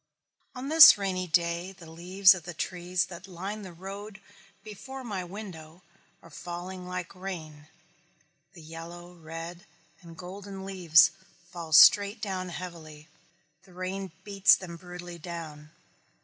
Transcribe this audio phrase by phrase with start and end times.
[0.55, 4.19] On this rainy day the leaves of the trees that line the road
[4.63, 5.83] before my window
[6.23, 7.67] are falling like rain,
[8.53, 9.63] the yellow, red,
[10.01, 11.11] and golden leaves
[11.51, 13.09] fall straight down heavily.
[13.61, 15.69] The rain beats them brutally down.